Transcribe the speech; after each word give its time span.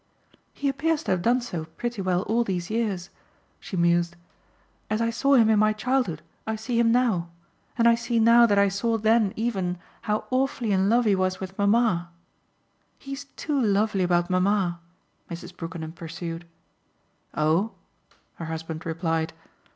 "He 0.51 0.67
appears 0.67 1.03
to 1.03 1.11
have 1.11 1.21
done 1.21 1.41
so 1.41 1.65
pretty 1.65 2.01
well 2.01 2.23
all 2.23 2.43
these 2.43 2.71
years," 2.71 3.11
she 3.59 3.77
mused. 3.77 4.15
"As 4.89 4.99
I 4.99 5.11
saw 5.11 5.35
him 5.35 5.47
in 5.47 5.59
my 5.59 5.73
childhood 5.73 6.23
I 6.47 6.55
see 6.55 6.79
him 6.79 6.91
now, 6.91 7.29
and 7.77 7.87
I 7.87 7.93
see 7.93 8.17
now 8.19 8.47
that 8.47 8.57
I 8.57 8.67
saw 8.67 8.97
then 8.97 9.31
even 9.35 9.77
how 10.01 10.25
awfully 10.31 10.71
in 10.71 10.89
love 10.89 11.05
he 11.05 11.13
was 11.13 11.39
with 11.39 11.55
mamma. 11.55 12.09
He's 12.97 13.25
too 13.35 13.61
lovely 13.61 14.01
about 14.01 14.27
mamma," 14.27 14.79
Mrs. 15.29 15.55
Brookenham 15.55 15.91
pursued. 15.91 16.47
"Oh!" 17.35 17.73
her 18.37 18.45
husband 18.45 18.87
replied. 18.87 19.33